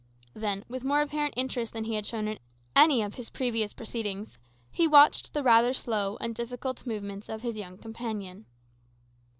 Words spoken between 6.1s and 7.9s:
and difficult movements of his young